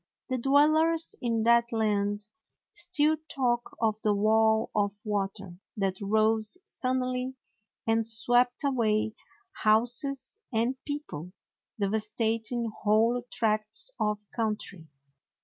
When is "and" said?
7.85-8.03, 10.51-10.73